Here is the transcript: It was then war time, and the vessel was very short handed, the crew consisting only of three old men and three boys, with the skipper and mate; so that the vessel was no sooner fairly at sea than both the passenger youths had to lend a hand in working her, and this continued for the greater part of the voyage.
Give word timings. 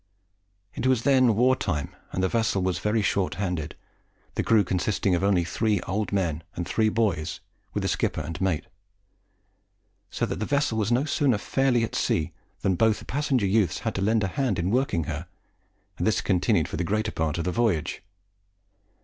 It 0.73 0.87
was 0.87 1.03
then 1.03 1.35
war 1.35 1.55
time, 1.55 1.95
and 2.11 2.23
the 2.23 2.27
vessel 2.27 2.63
was 2.63 2.79
very 2.79 3.03
short 3.03 3.35
handed, 3.35 3.75
the 4.33 4.41
crew 4.41 4.63
consisting 4.63 5.15
only 5.15 5.43
of 5.43 5.47
three 5.47 5.79
old 5.81 6.11
men 6.11 6.41
and 6.55 6.65
three 6.67 6.89
boys, 6.89 7.39
with 7.75 7.83
the 7.83 7.87
skipper 7.87 8.21
and 8.21 8.41
mate; 8.41 8.65
so 10.09 10.25
that 10.25 10.39
the 10.39 10.45
vessel 10.47 10.79
was 10.79 10.91
no 10.91 11.05
sooner 11.05 11.37
fairly 11.37 11.83
at 11.83 11.93
sea 11.93 12.31
than 12.61 12.73
both 12.77 12.97
the 12.97 13.05
passenger 13.05 13.45
youths 13.45 13.81
had 13.81 13.93
to 13.93 14.01
lend 14.01 14.23
a 14.23 14.27
hand 14.29 14.57
in 14.57 14.71
working 14.71 15.03
her, 15.03 15.27
and 15.99 16.07
this 16.07 16.19
continued 16.19 16.67
for 16.67 16.77
the 16.77 16.83
greater 16.83 17.11
part 17.11 17.37
of 17.37 17.43
the 17.43 17.51
voyage. 17.51 18.01